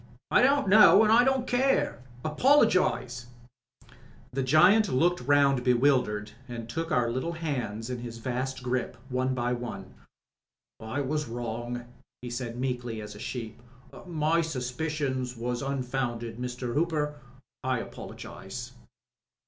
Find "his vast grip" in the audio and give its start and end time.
8.01-8.97